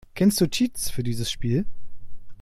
Kennst 0.15 0.41
du 0.41 0.49
Cheats 0.49 0.89
für 0.89 1.03
dieses 1.03 1.29
Spiel? 1.29 1.63